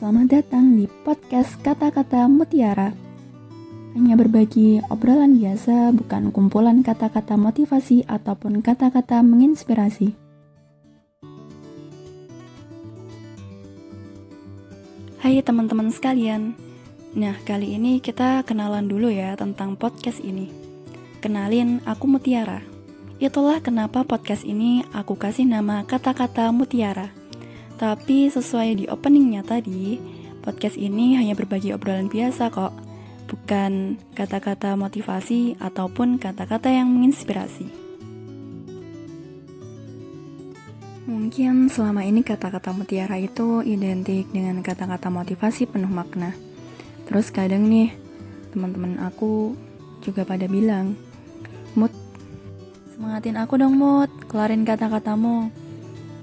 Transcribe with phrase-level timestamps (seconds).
[0.00, 2.88] datang di podcast Kata-Kata Mutiara.
[3.92, 10.16] Hanya berbagi obrolan biasa, bukan kumpulan kata-kata motivasi ataupun kata-kata menginspirasi.
[15.20, 16.56] Hai teman-teman sekalian.
[17.12, 20.48] Nah, kali ini kita kenalan dulu ya tentang podcast ini.
[21.20, 22.64] Kenalin, aku Mutiara.
[23.20, 27.19] Itulah kenapa podcast ini aku kasih nama Kata-Kata Mutiara.
[27.80, 29.96] Tapi sesuai di openingnya tadi,
[30.44, 32.76] podcast ini hanya berbagi obrolan biasa kok,
[33.24, 37.72] bukan kata-kata motivasi ataupun kata-kata yang menginspirasi.
[41.08, 46.36] Mungkin selama ini kata-kata mutiara itu identik dengan kata-kata motivasi penuh makna.
[47.08, 47.96] Terus kadang nih,
[48.52, 49.56] teman-teman aku
[50.04, 51.00] juga pada bilang,
[51.72, 51.96] Mut,
[52.92, 55.48] semangatin aku dong Mut, kelarin kata-katamu.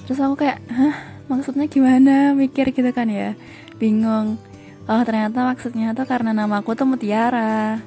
[0.06, 1.17] Terus aku kayak, hah?
[1.28, 2.32] Maksudnya gimana?
[2.34, 3.36] Mikir gitu kan ya.
[3.78, 4.40] Bingung.
[4.88, 7.80] Oh ternyata maksudnya tuh karena nama aku tuh Mutiara.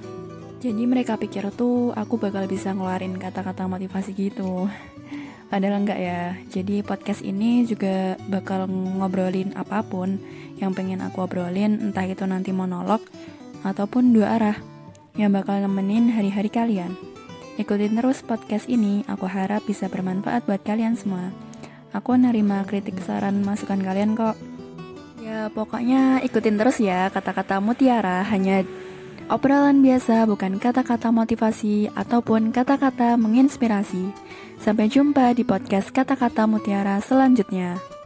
[0.60, 4.68] Jadi mereka pikir tuh aku bakal bisa ngeluarin kata-kata motivasi gitu.
[5.50, 6.36] Padahal enggak ya.
[6.52, 10.22] Jadi podcast ini juga bakal ngobrolin apa pun
[10.62, 13.02] Yang pengen aku obrolin Entah itu nanti monolog
[13.66, 14.56] Ataupun dua arah
[15.18, 16.94] Yang bakal nemenin hari-hari kalian.
[17.58, 19.02] Ikutin terus podcast ini.
[19.10, 21.49] Aku harap bisa bermanfaat buat kalian semua
[21.90, 24.38] Aku nerima kritik saran masukan kalian kok.
[25.18, 28.62] Ya pokoknya ikutin terus ya kata-kata mutiara hanya
[29.26, 34.10] obrolan biasa bukan kata-kata motivasi ataupun kata-kata menginspirasi.
[34.62, 37.99] Sampai jumpa di podcast kata-kata mutiara selanjutnya.